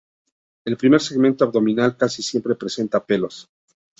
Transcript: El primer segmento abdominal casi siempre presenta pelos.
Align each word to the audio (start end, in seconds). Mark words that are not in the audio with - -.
El 0.65 0.77
primer 0.77 0.99
segmento 0.99 1.43
abdominal 1.45 1.95
casi 1.95 2.23
siempre 2.23 2.55
presenta 2.55 3.05
pelos. 3.05 3.47